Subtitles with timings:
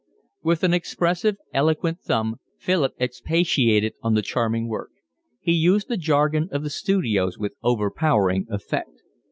[0.41, 4.89] With an expressive, eloquent thumb Philip expatiated on the charming work.
[5.39, 9.03] He used the jargon of the studios with overpowering effect.